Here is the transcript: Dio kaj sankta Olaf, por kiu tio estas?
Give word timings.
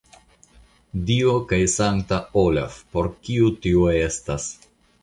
Dio 1.09 1.35
kaj 1.53 1.59
sankta 1.75 2.19
Olaf, 2.45 2.81
por 2.97 3.13
kiu 3.29 3.55
tio 3.69 3.89
estas? 4.03 4.53